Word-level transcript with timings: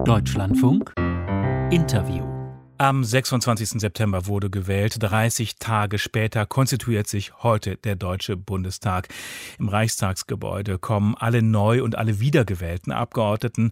Deutschlandfunk 0.00 0.92
Interview 1.70 2.32
am 2.82 3.04
26. 3.04 3.80
September 3.80 4.26
wurde 4.26 4.50
gewählt. 4.50 4.96
30 4.98 5.54
Tage 5.60 6.00
später 6.00 6.46
konstituiert 6.46 7.06
sich 7.06 7.32
heute 7.44 7.76
der 7.76 7.94
Deutsche 7.94 8.36
Bundestag. 8.36 9.06
Im 9.60 9.68
Reichstagsgebäude 9.68 10.80
kommen 10.80 11.14
alle 11.16 11.42
neu 11.42 11.84
und 11.84 11.96
alle 11.96 12.18
wiedergewählten 12.18 12.90
Abgeordneten 12.90 13.70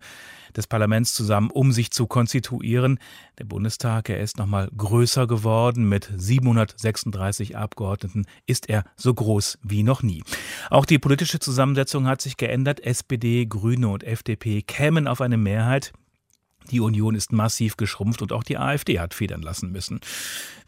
des 0.56 0.68
Parlaments 0.68 1.12
zusammen, 1.12 1.50
um 1.50 1.72
sich 1.72 1.90
zu 1.90 2.06
konstituieren. 2.06 3.00
Der 3.40 3.46
Bundestag, 3.46 4.10
er 4.10 4.20
ist 4.20 4.38
nochmal 4.38 4.70
größer 4.76 5.26
geworden. 5.26 5.88
Mit 5.88 6.08
736 6.16 7.56
Abgeordneten 7.56 8.26
ist 8.46 8.68
er 8.68 8.84
so 8.94 9.12
groß 9.12 9.58
wie 9.64 9.82
noch 9.82 10.04
nie. 10.04 10.22
Auch 10.70 10.84
die 10.84 11.00
politische 11.00 11.40
Zusammensetzung 11.40 12.06
hat 12.06 12.22
sich 12.22 12.36
geändert. 12.36 12.78
SPD, 12.78 13.46
Grüne 13.46 13.88
und 13.88 14.04
FDP 14.04 14.62
kämen 14.62 15.08
auf 15.08 15.20
eine 15.20 15.36
Mehrheit. 15.36 15.92
Die 16.70 16.80
Union 16.80 17.14
ist 17.14 17.32
massiv 17.32 17.76
geschrumpft 17.76 18.22
und 18.22 18.32
auch 18.32 18.44
die 18.44 18.58
AfD 18.58 19.00
hat 19.00 19.14
federn 19.14 19.42
lassen 19.42 19.72
müssen. 19.72 20.00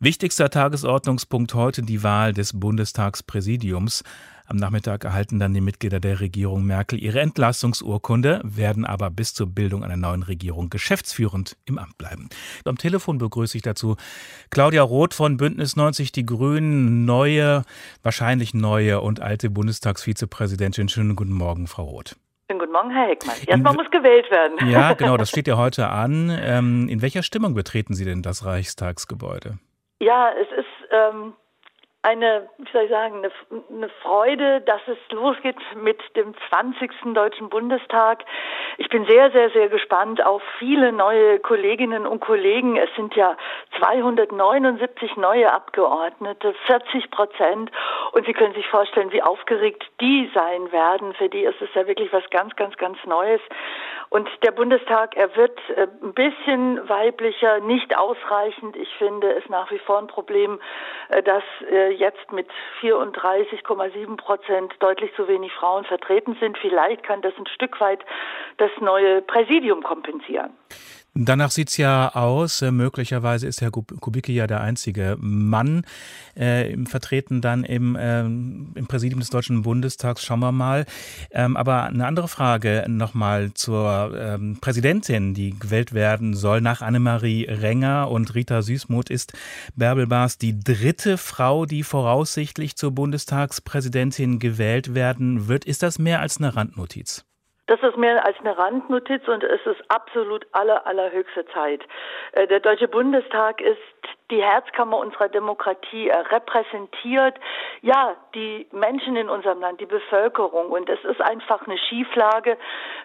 Wichtigster 0.01 0.51
Tagesordnungspunkt 0.51 1.55
heute 1.55 1.83
die 1.83 2.03
Wahl 2.03 2.33
des 2.33 2.59
Bundestagspräsidiums. 2.59 4.03
Am 4.47 4.57
Nachmittag 4.57 5.05
erhalten 5.05 5.39
dann 5.39 5.55
die 5.55 5.61
Mitglieder 5.61 6.01
der 6.01 6.21
Regierung 6.21 6.65
Merkel 6.65 7.03
ihre 7.03 7.21
Entlassungsurkunde, 7.21 8.41
werden 8.45 8.85
aber 8.85 9.11
bis 9.11 9.33
zur 9.35 9.47
Bildung 9.47 9.85
einer 9.85 9.97
neuen 9.97 10.23
Regierung 10.23 10.69
geschäftsführend 10.69 11.57
im 11.65 11.79
Amt 11.79 11.97
bleiben. 11.97 12.29
Am 12.65 12.77
Telefon 12.77 13.19
begrüße 13.19 13.57
ich 13.57 13.63
dazu 13.63 13.97
Claudia 14.51 14.83
Roth 14.83 15.15
von 15.15 15.37
Bündnis 15.37 15.77
90 15.77 16.13
Die 16.13 16.27
Grünen, 16.27 17.05
neue, 17.05 17.63
wahrscheinlich 18.03 18.53
neue 18.53 19.01
und 19.01 19.21
alte 19.21 19.49
Bundestagsvizepräsidentin. 19.49 20.89
Schönen 20.89 21.17
guten 21.17 21.33
Morgen, 21.33 21.67
Frau 21.67 21.85
Roth. 21.85 22.17
Guten 22.73 22.87
Morgen, 22.87 22.91
Herr 22.91 23.09
Heckmann. 23.09 23.37
Erstmal 23.47 23.75
muss 23.75 23.91
gewählt 23.91 24.31
werden. 24.31 24.71
Ja, 24.71 24.93
genau, 24.99 25.19
das 25.19 25.29
steht 25.29 25.47
ja 25.47 25.59
heute 25.59 25.89
an. 25.89 26.31
Ähm, 26.43 26.89
in 26.89 27.03
welcher 27.03 27.23
Stimmung 27.23 27.53
betreten 27.53 27.93
Sie 27.93 28.07
denn 28.07 28.23
das 28.23 28.47
Reichstagsgebäude? 28.47 29.59
Ja, 30.01 30.31
es 30.31 30.49
ist 30.59 30.89
ähm, 30.91 31.35
eine, 32.03 32.49
wie 32.59 32.71
soll 32.73 32.83
ich 32.83 32.91
sagen, 32.91 33.19
eine, 33.19 33.31
eine, 33.71 33.89
Freude, 34.03 34.61
dass 34.63 34.81
es 34.89 34.99
losgeht 35.13 35.57
mit 35.77 36.01
dem 36.17 36.35
20. 36.51 37.15
Deutschen 37.15 37.49
Bundestag. 37.49 38.25
Ich 38.79 38.89
bin 38.89 39.07
sehr, 39.07 39.31
sehr, 39.31 39.51
sehr 39.51 39.69
gespannt 39.69 40.25
auf 40.25 40.43
viele 40.59 40.91
neue 40.91 41.39
Kolleginnen 41.39 42.05
und 42.05 42.19
Kollegen. 42.21 42.77
Es 42.77 42.91
sind 42.97 43.15
ja 43.15 43.37
279 43.79 45.17
neue 45.17 45.53
Abgeordnete, 45.53 46.55
40 46.67 47.11
Prozent. 47.13 47.71
Und 48.13 48.27
Sie 48.27 48.33
können 48.33 48.55
sich 48.55 48.67
vorstellen, 48.67 49.13
wie 49.13 49.23
aufgeregt 49.23 49.85
die 50.01 50.29
sein 50.35 50.73
werden. 50.73 51.15
Für 51.15 51.29
die 51.29 51.45
ist 51.45 51.63
es 51.63 51.69
ja 51.75 51.87
wirklich 51.87 52.13
was 52.13 52.29
ganz, 52.31 52.57
ganz, 52.57 52.77
ganz 52.79 52.99
Neues. 53.05 53.41
Und 54.09 54.29
der 54.43 54.51
Bundestag, 54.51 55.17
er 55.17 55.35
wird 55.37 55.59
äh, 55.77 55.87
ein 56.03 56.13
bisschen 56.13 56.87
weiblicher, 56.89 57.61
nicht 57.61 57.97
ausreichend. 57.97 58.77
Ich 58.77 58.93
finde 58.99 59.33
es 59.33 59.49
nach 59.49 59.71
wie 59.71 59.79
vor 59.79 59.99
ein 59.99 60.07
Problem, 60.07 60.61
äh, 61.09 61.23
dass 61.23 61.43
äh, 61.71 61.92
jetzt 61.93 62.33
mit 62.33 62.49
34,7 62.81 64.17
Prozent 64.17 64.75
deutlich 64.81 65.15
zu 65.15 65.29
wenig 65.29 65.53
Frauen 65.53 65.85
vertreten 65.85 66.37
sind. 66.41 66.59
Vielleicht 66.59 67.03
kann 67.03 67.23
das 67.23 67.33
ein 67.39 67.47
Stück 67.47 67.81
weit 67.81 68.01
das 68.59 68.71
neue 68.81 69.23
Präsidium 69.23 69.83
kompensieren. 69.83 70.57
Danach 71.15 71.51
sieht 71.51 71.69
es 71.69 71.77
ja 71.77 72.15
aus, 72.15 72.63
äh, 72.63 72.71
möglicherweise 72.71 73.47
ist 73.47 73.61
Herr 73.61 73.71
Kubicki 73.71 74.33
ja 74.33 74.47
der 74.47 74.63
einzige 74.63 75.19
Mann 75.21 75.85
äh, 76.35 76.75
vertreten 76.87 77.43
dann 77.43 77.65
im, 77.65 77.97
äh, 77.97 78.21
im 78.21 78.87
Präsidium 78.89 79.21
des 79.21 79.29
Deutschen 79.29 79.61
Bundestags. 79.61 80.25
Schauen 80.25 80.41
wir 80.41 80.53
mal. 80.53 80.87
Ähm, 81.31 81.59
aber 81.59 81.83
eine 81.83 82.07
andere 82.07 82.29
Frage 82.29 82.87
nochmal 82.89 83.53
zur 83.53 84.15
ähm, 84.19 84.57
Präsidentin, 84.63 85.35
die 85.35 85.51
gewählt 85.51 85.93
werden 85.93 86.33
soll. 86.33 86.63
Nach 86.63 86.81
Annemarie 86.81 87.45
Renger 87.45 88.11
und 88.11 88.35
Rita 88.35 88.63
Süßmuth 88.63 89.11
ist 89.11 89.35
Bärbel 89.77 90.07
Baas 90.07 90.39
die 90.39 90.59
dritte 90.59 91.19
Frau, 91.19 91.67
die 91.67 91.83
voraussichtlich 91.83 92.77
zur 92.77 92.93
Bundestagspräsidentin 92.93 94.39
gewählt 94.39 94.95
werden 94.95 95.47
wird. 95.47 95.67
Ist 95.67 95.83
das 95.83 95.99
mehr 95.99 96.21
als 96.21 96.39
eine 96.39 96.57
Randnotiz? 96.57 97.27
Das 97.67 97.81
ist 97.83 97.97
mehr 97.97 98.25
als 98.25 98.37
eine 98.41 98.59
Randnotiz 98.59 99.27
und 99.29 99.45
es 99.45 99.65
ist 99.67 99.83
absolut 99.89 100.47
aller, 100.53 100.87
allerhöchste 100.87 101.47
Zeit. 101.47 101.81
Äh, 102.33 102.47
der 102.49 102.61
Deutsche 102.61 102.89
Bundestag 102.89 103.61
ist 103.61 103.79
die 104.31 104.43
Herzkammer 104.43 104.99
unserer 104.99 105.29
Demokratie 105.29 106.09
er 106.09 106.31
repräsentiert, 106.31 107.39
ja, 107.83 108.15
die 108.33 108.69
Menschen 108.71 109.17
in 109.17 109.29
unserem 109.29 109.61
Land, 109.61 109.81
die 109.81 109.87
Bevölkerung. 109.87 110.71
Und 110.71 110.89
es 110.89 111.03
ist 111.05 111.21
einfach 111.21 111.67
eine 111.67 111.77
Schieflage, 111.77 112.57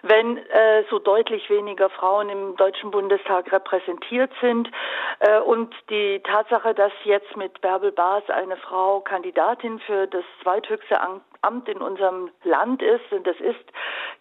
wenn 0.02 0.38
äh, 0.38 0.84
so 0.88 1.00
deutlich 1.00 1.50
weniger 1.50 1.90
Frauen 1.90 2.28
im 2.28 2.56
Deutschen 2.56 2.92
Bundestag 2.92 3.50
repräsentiert 3.50 4.30
sind. 4.40 4.70
Äh, 5.18 5.40
und 5.40 5.74
die 5.90 6.20
Tatsache, 6.20 6.74
dass 6.74 6.92
jetzt 7.02 7.36
mit 7.36 7.60
Bärbel 7.60 7.90
Baas 7.90 8.22
eine 8.30 8.56
Frau 8.56 9.00
Kandidatin 9.00 9.80
für 9.80 10.06
das 10.06 10.24
zweithöchste 10.42 11.00
Amt 11.40 11.68
in 11.68 11.78
unserem 11.78 12.30
Land 12.44 12.80
ist, 12.82 13.12
und 13.12 13.26
das 13.26 13.38
ist 13.40 13.58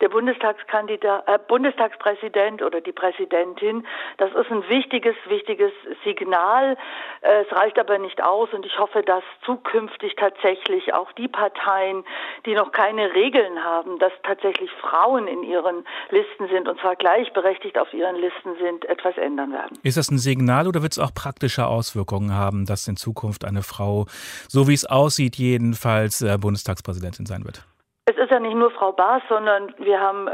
der 0.01 0.09
Bundestagskandidat, 0.09 1.27
äh, 1.27 1.39
Bundestagspräsident 1.47 2.63
oder 2.63 2.81
die 2.81 2.91
Präsidentin, 2.91 3.85
das 4.17 4.31
ist 4.33 4.51
ein 4.51 4.67
wichtiges, 4.69 5.15
wichtiges 5.25 5.71
Signal, 6.03 6.77
äh, 7.21 7.41
es 7.41 7.51
reicht 7.55 7.79
aber 7.79 7.97
nicht 7.99 8.23
aus 8.23 8.51
und 8.53 8.65
ich 8.65 8.77
hoffe, 8.77 9.01
dass 9.03 9.23
zukünftig 9.45 10.15
tatsächlich 10.15 10.46
auch 10.93 11.11
die 11.13 11.27
Parteien, 11.27 12.03
die 12.45 12.53
noch 12.53 12.71
keine 12.71 13.13
Regeln 13.13 13.63
haben, 13.63 13.99
dass 13.99 14.11
tatsächlich 14.23 14.69
Frauen 14.81 15.27
in 15.27 15.43
ihren 15.43 15.85
Listen 16.09 16.47
sind 16.47 16.67
und 16.67 16.79
zwar 16.79 16.95
gleichberechtigt 16.95 17.77
auf 17.77 17.93
ihren 17.93 18.15
Listen 18.15 18.55
sind, 18.61 18.85
etwas 18.85 19.17
ändern 19.17 19.51
werden. 19.51 19.77
Ist 19.83 19.97
das 19.97 20.09
ein 20.09 20.17
Signal 20.17 20.67
oder 20.67 20.81
wird 20.81 20.93
es 20.93 20.99
auch 20.99 21.13
praktische 21.13 21.67
Auswirkungen 21.67 22.33
haben, 22.33 22.65
dass 22.65 22.87
in 22.87 22.95
Zukunft 22.95 23.45
eine 23.45 23.63
Frau, 23.63 24.05
so 24.47 24.67
wie 24.67 24.73
es 24.73 24.85
aussieht, 24.85 25.35
jedenfalls 25.35 26.21
äh, 26.21 26.37
Bundestagspräsidentin 26.37 27.25
sein 27.25 27.43
wird? 27.45 27.63
Es 28.05 28.15
ist 28.15 28.31
ja 28.31 28.39
nicht 28.39 28.55
nur 28.55 28.71
Frau 28.71 28.93
Baas, 28.93 29.21
sondern 29.27 29.73
wir 29.79 29.99
haben 29.99 30.29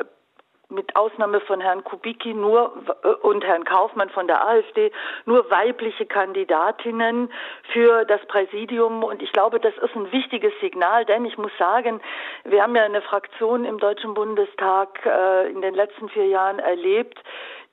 mit 0.69 0.96
Ausnahme 0.96 1.40
von 1.41 1.62
Herrn 1.62 1.84
Kubicki 1.84 2.34
nur 2.34 2.74
und 3.22 3.44
Herrn 3.44 3.63
Kaufmann 3.63 4.09
von 4.09 4.28
der 4.28 4.46
AfD 4.47 4.91
nur 5.25 5.50
weibliche 5.51 6.06
Kandidatinnen 6.06 7.31
für 7.72 8.06
das 8.06 8.25
Präsidium. 8.28 9.03
Und 9.03 9.22
ich 9.22 9.31
glaube, 9.34 9.59
das 9.59 9.74
ist 9.78 9.96
ein 9.96 10.12
wichtiges 10.12 10.53
Signal, 10.62 11.06
denn 11.06 11.25
ich 11.25 11.38
muss 11.38 11.51
sagen, 11.57 12.01
wir 12.44 12.63
haben 12.63 12.75
ja 12.75 12.84
eine 12.84 13.01
Fraktion 13.01 13.66
im 13.66 13.78
Deutschen 13.79 14.13
Bundestag 14.13 15.06
äh, 15.06 15.50
in 15.51 15.62
den 15.62 15.74
letzten 15.74 16.09
vier 16.09 16.28
Jahren 16.28 16.59
erlebt, 16.59 17.19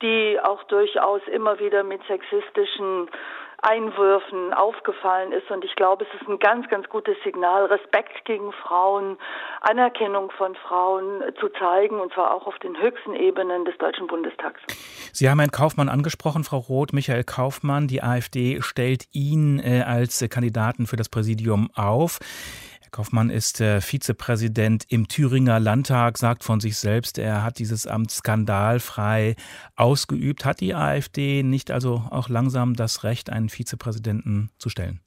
die 0.03 0.39
auch 0.43 0.63
durchaus 0.65 1.21
immer 1.29 1.59
wieder 1.59 1.83
mit 1.85 2.03
sexistischen 2.05 3.09
Einwürfen 3.63 4.53
aufgefallen 4.55 5.33
ist. 5.33 5.51
Und 5.51 5.65
ich 5.65 5.75
glaube, 5.77 6.05
es 6.05 6.21
ist 6.21 6.29
ein 6.29 6.39
ganz, 6.39 6.69
ganz 6.69 6.89
gutes 6.89 7.17
Signal, 7.25 7.67
Respekt 7.67 8.25
gegen 8.25 8.53
Frauen, 8.53 9.19
Anerkennung 9.61 10.31
von 10.37 10.55
Frauen 10.55 11.23
zu 11.39 11.49
zeigen, 11.51 12.01
und 12.01 12.13
zwar 12.13 12.35
auch 12.35 12.47
auf 12.47 12.59
den 12.59 12.81
höchsten 12.81 13.15
Ebenen 13.15 13.65
des 13.65 13.77
Deutschen 13.79 14.07
Bundestags. 14.07 14.61
Sie 15.13 15.29
haben 15.29 15.39
Herrn 15.39 15.51
Kaufmann 15.51 15.89
angesprochen, 15.89 16.45
Frau 16.45 16.59
Roth, 16.59 16.93
Michael 16.93 17.25
Kaufmann. 17.25 17.89
Die 17.89 18.03
AfD 18.03 18.61
stellt 18.63 19.05
ihn 19.13 19.59
äh, 19.59 19.83
als 19.83 20.25
Kandidaten 20.31 20.87
für 20.87 20.97
das 20.97 21.09
Präsidium 21.09 21.71
auf. 21.75 22.19
Kaufmann 22.91 23.31
ist 23.31 23.61
äh, 23.61 23.81
Vizepräsident 23.81 24.85
im 24.89 25.09
Thüringer 25.09 25.61
Landtag, 25.61 26.19
sagt 26.19 26.45
von 26.45 26.61
sich 26.61 26.77
selbst, 26.77 27.19
er 27.19 27.43
hat 27.43 27.59
dieses 27.59 27.87
Amt 27.87 28.11
skandalfrei 28.11 29.37
ausgeübt. 29.77 30.45
Hat 30.45 30.61
die 30.61 30.75
AfD 30.75 31.43
nicht 31.43 31.71
also 31.71 32.05
auch 32.11 32.29
langsam 32.29 32.75
das 32.75 33.05
Recht, 33.05 33.31
einen 33.31 33.49
Vizepräsidenten 33.49 34.51
zu 34.59 34.69
stellen? 34.69 35.01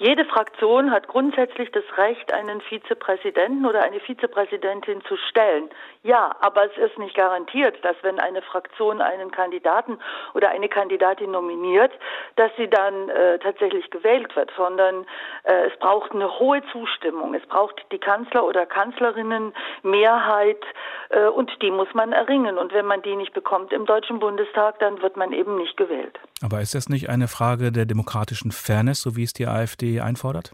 Jede 0.00 0.24
Fraktion 0.24 0.90
hat 0.90 1.08
grundsätzlich 1.08 1.70
das 1.72 1.84
Recht, 1.98 2.32
einen 2.32 2.62
Vizepräsidenten 2.62 3.66
oder 3.66 3.82
eine 3.82 4.00
Vizepräsidentin 4.00 5.02
zu 5.02 5.18
stellen. 5.28 5.68
Ja, 6.02 6.34
aber 6.40 6.64
es 6.64 6.78
ist 6.78 6.98
nicht 6.98 7.14
garantiert, 7.14 7.76
dass 7.84 7.96
wenn 8.00 8.18
eine 8.18 8.40
Fraktion 8.40 9.02
einen 9.02 9.30
Kandidaten 9.30 9.98
oder 10.32 10.48
eine 10.48 10.70
Kandidatin 10.70 11.32
nominiert, 11.32 11.92
dass 12.36 12.50
sie 12.56 12.66
dann 12.66 13.10
äh, 13.10 13.38
tatsächlich 13.40 13.90
gewählt 13.90 14.34
wird, 14.36 14.50
sondern 14.56 15.04
äh, 15.42 15.66
es 15.70 15.78
braucht 15.78 16.12
eine 16.12 16.38
hohe 16.38 16.62
Zustimmung. 16.72 17.34
Es 17.34 17.44
braucht 17.46 17.84
die 17.92 17.98
Kanzler 17.98 18.46
oder 18.46 18.64
Kanzlerinnen 18.64 19.52
Mehrheit 19.82 20.64
äh, 21.10 21.26
und 21.26 21.50
die 21.60 21.70
muss 21.70 21.92
man 21.92 22.12
erringen. 22.12 22.56
Und 22.56 22.72
wenn 22.72 22.86
man 22.86 23.02
die 23.02 23.16
nicht 23.16 23.34
bekommt 23.34 23.70
im 23.74 23.84
Deutschen 23.84 24.18
Bundestag, 24.18 24.78
dann 24.78 25.02
wird 25.02 25.18
man 25.18 25.32
eben 25.32 25.58
nicht 25.58 25.76
gewählt. 25.76 26.18
Aber 26.42 26.62
ist 26.62 26.74
das 26.74 26.88
nicht 26.88 27.10
eine 27.10 27.28
Frage 27.28 27.70
der 27.70 27.84
demokratischen 27.84 28.50
Fairness, 28.50 29.02
so 29.02 29.14
wie 29.14 29.24
es 29.24 29.34
die 29.34 29.46
AfD 29.46 29.89
einfordert? 29.98 30.52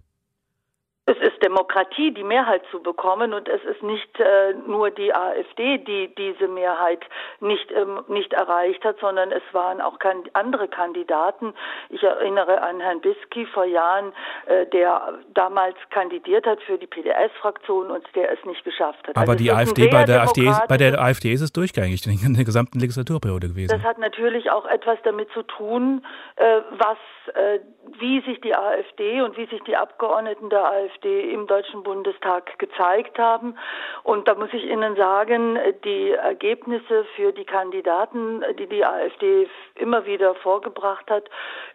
Demokratie 1.56 2.12
die 2.12 2.23
Mehrheit 2.23 2.62
zu 2.70 2.82
bekommen. 2.82 3.32
Und 3.32 3.49
es 3.49 3.62
ist 3.64 3.82
nicht 3.82 4.20
äh, 4.20 4.55
nur 4.67 4.91
die 4.91 5.14
AfD, 5.14 5.79
die 5.79 6.14
diese 6.17 6.49
Mehrheit 6.49 7.00
nicht, 7.41 7.70
ähm, 7.73 8.00
nicht 8.08 8.32
erreicht 8.32 8.85
hat, 8.85 8.97
sondern 9.00 9.32
es 9.32 9.43
waren 9.53 9.81
auch 9.81 9.99
andere 10.35 10.69
Kandidaten. 10.69 11.55
Ich 11.88 12.03
erinnere 12.03 12.61
an 12.62 12.81
Herrn 12.81 13.00
Bisky 13.00 13.47
vor 13.47 13.64
Jahren, 13.64 14.12
äh, 14.47 14.67
der 14.67 15.19
damals 15.35 15.76
kandidiert 15.91 16.47
hat 16.47 16.62
für 16.62 16.79
die 16.79 16.87
PDS-Fraktion 16.87 17.91
und 17.91 18.05
der 18.14 18.32
es 18.32 18.44
nicht 18.44 18.62
geschafft 18.64 19.08
hat. 19.08 19.17
Aber 19.17 19.32
also 19.32 19.44
die 19.44 19.50
AfD 19.50 19.88
bei 19.88 20.05
der 20.05 20.23
AfD, 20.23 20.50
bei 20.69 20.76
der 20.76 21.00
AfD 21.00 21.32
ist 21.32 21.41
es 21.41 21.53
durchgängig 21.53 22.06
in 22.06 22.35
der 22.35 22.44
gesamten 22.44 22.79
Legislaturperiode 22.79 23.49
gewesen. 23.49 23.69
Das 23.69 23.82
hat 23.82 23.99
natürlich 23.99 24.50
auch 24.50 24.67
etwas 24.67 24.99
damit 25.05 25.31
zu 25.31 25.43
tun, 25.43 26.05
äh, 26.37 26.61
was, 26.73 26.99
äh, 27.35 27.61
wie 27.99 28.20
sich 28.23 28.41
die 28.43 28.55
AfD 28.55 29.23
und 29.23 29.37
wie 29.37 29.47
sich 29.47 29.62
die 29.62 29.76
Abgeordneten 29.76 30.50
der 30.50 30.64
AfD 30.64 31.32
im 31.32 31.45
Deutschen 31.46 31.82
Bundestag 31.82 32.58
gezeigt 32.58 33.19
haben. 33.19 33.56
Und 34.02 34.28
da 34.28 34.34
muss 34.34 34.52
ich 34.52 34.64
Ihnen 34.64 34.96
sagen, 34.96 35.58
die 35.84 36.12
Ergebnisse 36.12 37.04
für 37.16 37.32
die 37.32 37.44
Kandidaten, 37.44 38.44
die 38.58 38.66
die 38.66 38.84
AfD 38.84 39.48
immer 39.75 40.06
wieder 40.06 40.34
vorgebracht 40.37 41.10
hat, 41.10 41.25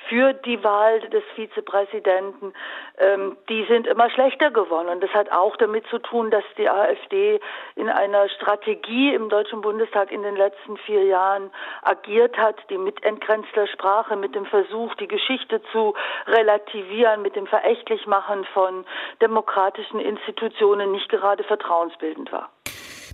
für 0.07 0.33
die 0.33 0.63
Wahl 0.63 0.99
des 1.09 1.23
Vizepräsidenten, 1.35 2.53
ähm, 2.97 3.37
die 3.49 3.65
sind 3.65 3.87
immer 3.87 4.09
schlechter 4.09 4.51
geworden. 4.51 4.89
Und 4.89 5.01
das 5.01 5.11
hat 5.11 5.31
auch 5.31 5.55
damit 5.57 5.85
zu 5.87 5.99
tun, 5.99 6.31
dass 6.31 6.43
die 6.57 6.69
AfD 6.69 7.39
in 7.75 7.89
einer 7.89 8.29
Strategie 8.29 9.13
im 9.13 9.29
Deutschen 9.29 9.61
Bundestag 9.61 10.11
in 10.11 10.23
den 10.23 10.35
letzten 10.35 10.77
vier 10.77 11.05
Jahren 11.05 11.51
agiert 11.81 12.37
hat, 12.37 12.57
die 12.69 12.77
mit 12.77 13.03
entgrenzter 13.03 13.67
Sprache, 13.67 14.15
mit 14.15 14.35
dem 14.35 14.45
Versuch, 14.45 14.95
die 14.95 15.07
Geschichte 15.07 15.61
zu 15.71 15.93
relativieren, 16.27 17.21
mit 17.21 17.35
dem 17.35 17.47
Verächtlichmachen 17.47 18.45
von 18.53 18.85
demokratischen 19.21 19.99
Institutionen 19.99 20.91
nicht 20.91 21.09
gerade 21.09 21.43
vertrauensbildend 21.43 22.31
war. 22.31 22.49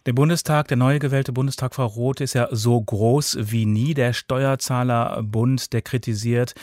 Der 0.05 0.13
Bundestag, 0.13 0.67
der 0.67 0.77
neu 0.77 0.99
gewählte 0.99 1.33
Bundestag, 1.33 1.75
Frau 1.75 1.85
Roth, 1.85 2.21
ist 2.21 2.33
ja 2.33 2.47
so 2.51 2.79
groß 2.79 3.37
wie 3.51 3.65
nie. 3.65 3.93
Der 3.93 4.13
Steuerzahlerbund, 4.13 5.73
der 5.73 5.81
kritisiert 5.81 6.53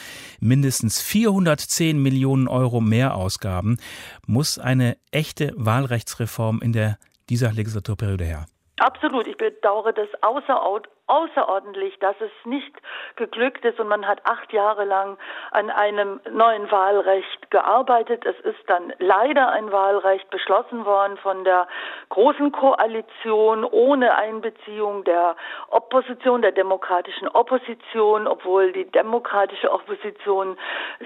mindestens 0.40 1.02
410 1.02 2.00
Millionen 2.00 2.48
Euro 2.48 2.80
Mehrausgaben. 2.80 3.78
Muss 4.26 4.58
eine 4.58 4.96
echte 5.10 5.52
Wahlrechtsreform 5.56 6.60
in 6.62 6.72
der, 6.72 6.98
dieser 7.28 7.52
Legislaturperiode 7.52 8.24
her? 8.24 8.46
Absolut. 8.78 9.26
Ich 9.26 9.36
bedauere 9.36 9.92
das 9.92 10.08
außerordentlich 10.22 10.94
außerordentlich, 11.06 11.98
dass 11.98 12.16
es 12.20 12.30
nicht 12.44 12.74
geglückt 13.16 13.64
ist 13.64 13.78
und 13.78 13.88
man 13.88 14.06
hat 14.06 14.20
acht 14.24 14.52
Jahre 14.52 14.84
lang 14.84 15.18
an 15.50 15.68
einem 15.70 16.20
neuen 16.30 16.70
Wahlrecht 16.70 17.50
gearbeitet. 17.50 18.24
Es 18.24 18.38
ist 18.40 18.58
dann 18.68 18.92
leider 18.98 19.50
ein 19.50 19.70
Wahlrecht 19.70 20.30
beschlossen 20.30 20.84
worden 20.86 21.18
von 21.18 21.44
der 21.44 21.68
Großen 22.08 22.52
Koalition 22.52 23.64
ohne 23.64 24.16
Einbeziehung 24.16 25.04
der 25.04 25.36
Opposition, 25.68 26.40
der 26.40 26.52
demokratischen 26.52 27.28
Opposition, 27.28 28.26
obwohl 28.26 28.72
die 28.72 28.90
demokratische 28.90 29.72
Opposition 29.72 30.56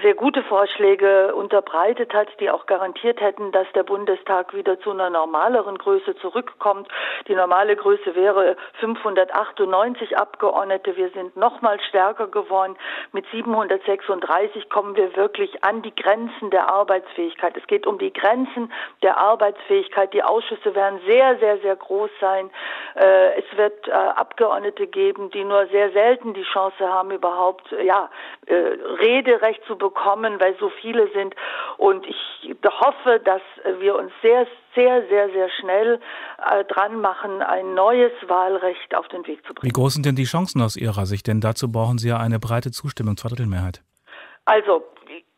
sehr 0.01 0.13
gute 0.13 0.43
Vorschläge 0.43 1.35
unterbreitet 1.35 2.13
hat, 2.13 2.27
die 2.39 2.49
auch 2.49 2.67
garantiert 2.67 3.19
hätten, 3.19 3.51
dass 3.51 3.67
der 3.73 3.83
Bundestag 3.83 4.53
wieder 4.53 4.79
zu 4.79 4.91
einer 4.91 5.09
normaleren 5.09 5.77
Größe 5.77 6.15
zurückkommt. 6.17 6.87
Die 7.27 7.35
normale 7.35 7.75
Größe 7.75 8.15
wäre 8.15 8.55
598 8.79 9.88
90 9.89 10.17
Abgeordnete. 10.17 10.95
Wir 10.95 11.09
sind 11.09 11.35
noch 11.35 11.61
mal 11.61 11.79
stärker 11.81 12.27
geworden. 12.27 12.77
Mit 13.11 13.25
736 13.31 14.69
kommen 14.69 14.95
wir 14.95 15.15
wirklich 15.15 15.63
an 15.63 15.81
die 15.81 15.93
Grenzen 15.95 16.51
der 16.51 16.69
Arbeitsfähigkeit. 16.69 17.57
Es 17.57 17.65
geht 17.65 17.87
um 17.87 17.97
die 17.97 18.13
Grenzen 18.13 18.71
der 19.01 19.17
Arbeitsfähigkeit. 19.17 20.13
Die 20.13 20.23
Ausschüsse 20.23 20.75
werden 20.75 20.99
sehr, 21.07 21.37
sehr, 21.39 21.57
sehr 21.59 21.75
groß 21.75 22.11
sein. 22.21 22.51
Äh, 22.95 23.39
es 23.39 23.57
wird 23.57 23.87
äh, 23.87 23.91
Abgeordnete 23.91 24.85
geben, 24.85 25.31
die 25.31 25.43
nur 25.43 25.65
sehr 25.67 25.91
selten 25.91 26.33
die 26.33 26.43
Chance 26.43 26.87
haben, 26.87 27.11
überhaupt 27.11 27.71
ja, 27.83 28.09
äh, 28.45 28.53
Rederecht 28.53 29.63
zu 29.65 29.75
bekommen, 29.75 30.39
weil 30.39 30.55
so 30.59 30.69
viele 30.69 31.07
sind. 31.13 31.35
Und 31.77 32.05
ich 32.05 32.55
hoffe, 32.79 33.19
dass 33.23 33.41
wir 33.79 33.95
uns 33.95 34.11
sehr 34.21 34.45
sehr, 34.75 35.07
sehr, 35.09 35.29
sehr 35.29 35.49
schnell 35.59 35.99
äh, 36.37 36.63
dran 36.65 37.01
machen, 37.01 37.41
ein 37.41 37.73
neues 37.73 38.11
Wahlrecht 38.27 38.95
auf 38.95 39.07
den 39.09 39.25
Weg 39.27 39.45
zu 39.45 39.53
bringen. 39.53 39.69
Wie 39.69 39.73
groß 39.73 39.93
sind 39.93 40.05
denn 40.05 40.15
die 40.15 40.25
Chancen 40.25 40.61
aus 40.61 40.75
Ihrer 40.75 41.05
Sicht? 41.05 41.27
Denn 41.27 41.41
dazu 41.41 41.71
brauchen 41.71 41.97
Sie 41.97 42.09
ja 42.09 42.17
eine 42.17 42.39
breite 42.39 42.71
Zustimmung, 42.71 43.17
Zweidrittelmehrheit. 43.17 43.81
Also 44.45 44.83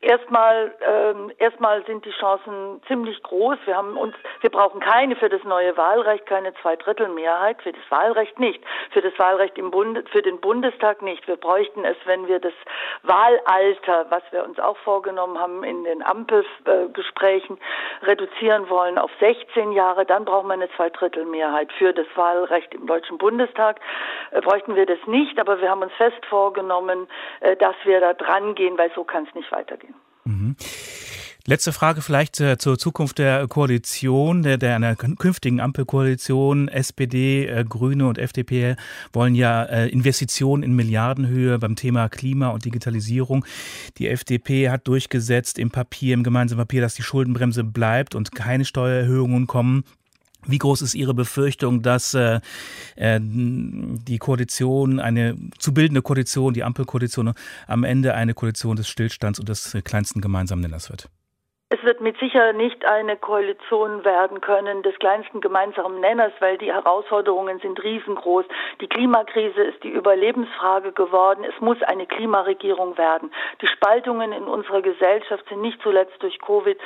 Erstmal, 0.02 0.74
ähm, 0.84 1.32
erstmal 1.38 1.86
sind 1.86 2.04
die 2.06 2.12
Chancen 2.12 2.82
ziemlich 2.88 3.22
groß. 3.22 3.60
Wir 3.66 3.78
haben 3.78 3.98
uns, 3.98 4.16
wir 4.40 4.50
brauchen 4.50 4.80
keine 4.80 5.16
für 5.16 5.30
das 5.30 5.44
neue 5.44 5.78
Wahlrecht, 5.78 6.26
keine 6.26 6.56
Zweidrittelmehrheit 6.56 7.62
für 7.62 7.72
das 7.72 7.84
Wahlrecht 7.90 8.40
nicht, 8.40 8.64
für 8.90 9.02
das 9.02 9.14
Wahlrecht 9.20 9.60
im 9.60 9.70
Bund, 9.70 10.10
für 10.10 10.24
den 10.24 10.42
Bundestag 10.42 11.04
nicht. 11.04 11.28
Wir 11.28 11.36
bräuchten 11.36 11.86
es, 11.86 11.96
wenn 12.06 12.28
wir 12.28 12.40
das 12.40 12.54
Wahlalter, 13.04 14.08
was 14.10 14.24
wir 14.32 14.44
uns 14.44 14.60
auch 14.60 14.78
vorgenommen 14.78 15.38
haben 15.38 15.64
in 15.64 15.84
den 15.84 16.02
Ampelgesprächen, 16.02 17.60
reduzieren 18.02 18.72
wollen 18.72 18.98
auf 18.98 19.12
16 19.20 19.72
Jahre, 19.72 20.08
dann 20.08 20.26
brauchen 20.26 20.48
wir 20.48 20.56
eine 20.56 20.72
Zweidrittelmehrheit 20.78 21.72
für 21.74 21.94
das 21.94 22.08
Wahlrecht 22.16 22.74
im 22.74 22.88
Deutschen 22.88 23.20
Bundestag. 23.20 23.80
Äh, 24.32 24.42
bräuchten 24.42 24.76
wir 24.76 24.88
das 24.88 25.00
nicht, 25.06 25.40
aber 25.40 25.62
wir 25.62 25.70
haben 25.70 25.84
uns 25.84 25.94
fest 25.94 26.26
vorgenommen, 26.28 27.08
äh, 27.42 27.56
dass 27.56 27.76
wir 27.84 28.00
da 28.00 28.16
dran 28.16 28.56
gehen, 28.56 28.80
weil 28.80 28.92
so 28.96 29.04
kann 29.04 29.28
es 29.30 29.36
nicht 29.36 29.52
weitergehen. 29.52 29.91
Mhm. 30.32 30.56
Letzte 31.48 31.74
Frage 31.74 32.04
vielleicht 32.04 32.40
äh, 32.40 32.60
zur 32.60 32.78
Zukunft 32.78 33.18
der 33.18 33.48
Koalition, 33.48 34.44
der, 34.44 34.60
der 34.60 34.76
einer 34.76 34.96
künftigen 34.96 35.60
Ampelkoalition. 35.60 36.68
SPD, 36.68 37.48
äh, 37.48 37.66
Grüne 37.68 38.08
und 38.08 38.20
FDP 38.20 38.76
wollen 39.12 39.34
ja 39.34 39.64
äh, 39.64 39.88
Investitionen 39.88 40.62
in 40.62 40.74
Milliardenhöhe 40.74 41.58
beim 41.58 41.76
Thema 41.76 42.10
Klima 42.10 42.50
und 42.50 42.64
Digitalisierung. 42.64 43.44
Die 43.98 44.08
FDP 44.08 44.70
hat 44.70 44.88
durchgesetzt 44.88 45.58
im 45.58 45.72
Papier, 45.72 46.14
im 46.14 46.24
gemeinsamen 46.24 46.60
Papier, 46.60 46.82
dass 46.82 46.94
die 46.94 47.04
Schuldenbremse 47.04 47.64
bleibt 47.64 48.14
und 48.14 48.36
keine 48.36 48.64
Steuererhöhungen 48.64 49.48
kommen. 49.48 49.84
Wie 50.48 50.58
groß 50.58 50.82
ist 50.82 50.96
Ihre 50.96 51.14
Befürchtung, 51.14 51.82
dass 51.82 52.14
äh, 52.14 52.40
äh, 52.96 53.20
die 53.22 54.18
Koalition, 54.18 55.00
eine 55.00 55.38
zu 55.60 55.74
bildende 55.74 56.02
Koalition, 56.02 56.54
die 56.54 56.64
Ampelkoalition, 56.64 57.34
am 57.68 57.84
Ende 57.84 58.14
eine 58.16 58.34
Koalition 58.34 58.76
des 58.76 58.88
Stillstands 58.88 59.40
und 59.40 59.50
des 59.50 59.78
kleinsten 59.84 60.22
gemeinsamen 60.22 60.62
Nenners 60.62 60.90
wird? 60.90 61.10
Es 61.74 61.82
wird 61.84 62.02
mit 62.02 62.20
Sicherheit 62.20 62.58
nicht 62.58 62.86
eine 62.86 63.16
Koalition 63.16 64.04
werden 64.04 64.42
können 64.42 64.84
des 64.84 64.94
kleinsten 65.00 65.40
gemeinsamen 65.40 66.02
Nenners, 66.02 66.34
weil 66.40 66.58
die 66.58 66.74
Herausforderungen 66.74 67.60
sind 67.60 67.82
riesengroß. 67.82 68.44
Die 68.82 68.90
Klimakrise 68.90 69.62
ist 69.62 69.82
die 69.82 69.90
Überlebensfrage 69.90 70.92
geworden. 70.92 71.46
Es 71.46 71.58
muss 71.62 71.82
eine 71.84 72.08
Klimaregierung 72.08 72.98
werden. 72.98 73.32
Die 73.62 73.68
Spaltungen 73.68 74.34
in 74.34 74.44
unserer 74.44 74.82
Gesellschaft 74.82 75.48
sind 75.48 75.62
nicht 75.62 75.82
zuletzt 75.82 76.22
durch 76.22 76.42
Covid 76.42 76.78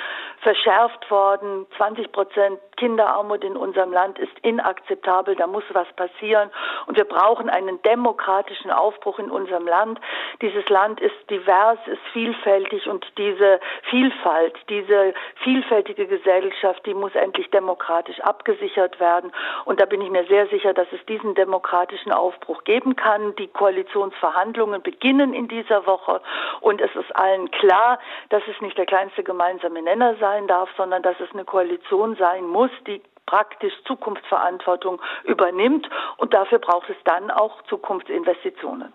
verschärft 0.41 1.09
worden. 1.09 1.65
20 1.77 2.11
Prozent 2.11 2.59
Kinderarmut 2.77 3.43
in 3.43 3.57
unserem 3.57 3.91
Land 3.91 4.19
ist 4.19 4.37
inakzeptabel. 4.43 5.35
Da 5.35 5.47
muss 5.47 5.63
was 5.73 5.91
passieren. 5.93 6.51
Und 6.85 6.95
wir 6.95 7.05
brauchen 7.05 7.49
einen 7.49 7.81
demokratischen 7.81 8.69
Aufbruch 8.69 9.17
in 9.17 9.31
unserem 9.31 9.65
Land. 9.65 9.99
Dieses 10.43 10.69
Land 10.69 10.99
ist 10.99 11.15
divers, 11.31 11.79
ist 11.87 12.01
vielfältig 12.13 12.87
und 12.87 13.03
diese 13.17 13.59
Vielfalt, 13.89 14.53
die 14.69 14.74
diese 14.75 15.13
vielfältige 15.43 16.07
Gesellschaft, 16.07 16.85
die 16.85 16.93
muss 16.93 17.15
endlich 17.15 17.49
demokratisch 17.51 18.19
abgesichert 18.21 18.99
werden. 18.99 19.31
Und 19.65 19.79
da 19.79 19.85
bin 19.85 20.01
ich 20.01 20.09
mir 20.09 20.25
sehr 20.25 20.47
sicher, 20.47 20.73
dass 20.73 20.87
es 20.91 21.05
diesen 21.05 21.35
demokratischen 21.35 22.11
Aufbruch 22.11 22.63
geben 22.63 22.95
kann. 22.95 23.35
Die 23.35 23.47
Koalitionsverhandlungen 23.47 24.81
beginnen 24.81 25.33
in 25.33 25.47
dieser 25.47 25.85
Woche 25.85 26.21
und 26.61 26.81
es 26.81 26.93
ist 26.95 27.15
allen 27.15 27.49
klar, 27.51 27.99
dass 28.29 28.43
es 28.47 28.59
nicht 28.61 28.77
der 28.77 28.85
kleinste 28.85 29.23
gemeinsame 29.23 29.81
Nenner 29.81 30.15
sein 30.19 30.47
darf, 30.47 30.69
sondern 30.75 31.03
dass 31.03 31.19
es 31.19 31.31
eine 31.33 31.45
Koalition 31.45 32.15
sein 32.15 32.45
muss, 32.45 32.71
die 32.87 33.01
praktisch 33.25 33.73
Zukunftsverantwortung 33.85 35.01
übernimmt 35.23 35.89
und 36.17 36.33
dafür 36.33 36.59
braucht 36.59 36.89
es 36.89 36.97
dann 37.05 37.31
auch 37.31 37.61
Zukunftsinvestitionen. 37.63 38.93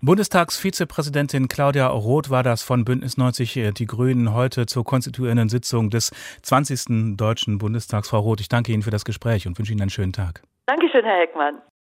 Bundestagsvizepräsidentin 0.00 1.48
Claudia 1.48 1.88
Roth 1.88 2.30
war 2.30 2.44
das 2.44 2.62
von 2.62 2.84
Bündnis 2.84 3.16
90 3.16 3.56
äh, 3.56 3.72
Die 3.72 3.86
Grünen 3.86 4.32
heute 4.32 4.66
zur 4.66 4.84
konstituierenden 4.84 5.48
Sitzung 5.48 5.90
des 5.90 6.12
20. 6.42 7.16
Deutschen 7.16 7.58
Bundestags. 7.58 8.10
Frau 8.10 8.20
Roth, 8.20 8.40
ich 8.40 8.48
danke 8.48 8.70
Ihnen 8.70 8.82
für 8.82 8.92
das 8.92 9.04
Gespräch 9.04 9.48
und 9.48 9.58
wünsche 9.58 9.72
Ihnen 9.72 9.80
einen 9.80 9.90
schönen 9.90 10.12
Tag. 10.12 10.42
Dankeschön, 10.66 11.04
Herr 11.04 11.18
Heckmann. 11.18 11.60